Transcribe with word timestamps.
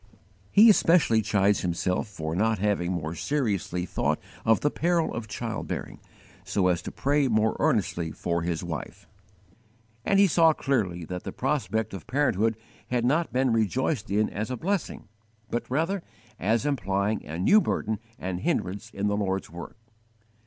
He 0.49 0.67
especially 0.67 1.21
chides 1.21 1.59
himself 1.59 2.07
for 2.07 2.35
not 2.35 2.57
having 2.57 2.91
more 2.91 3.13
seriously 3.13 3.85
thought 3.85 4.17
of 4.45 4.61
the 4.61 4.71
peril 4.71 5.13
of 5.13 5.27
child 5.27 5.67
bearing, 5.67 5.99
so 6.43 6.69
as 6.69 6.81
to 6.81 6.91
pray 6.91 7.27
more 7.27 7.55
earnestly 7.59 8.09
for 8.11 8.41
his 8.41 8.63
wife; 8.63 9.07
and 10.03 10.17
he 10.17 10.25
saw 10.25 10.53
clearly 10.53 11.05
that 11.05 11.21
the 11.23 11.31
prospect 11.31 11.93
of 11.93 12.07
parenthood 12.07 12.57
had 12.87 13.05
not 13.05 13.31
been 13.31 13.53
rejoiced 13.53 14.09
in 14.09 14.27
as 14.31 14.49
a 14.49 14.57
blessing, 14.57 15.07
but 15.51 15.69
rather 15.69 16.01
as 16.39 16.65
implying 16.65 17.23
a 17.23 17.37
new 17.37 17.61
burden 17.61 17.99
and 18.17 18.39
hindrance 18.39 18.89
in 18.89 19.05
the 19.05 19.15
Lord's 19.15 19.51
work. 19.51 19.77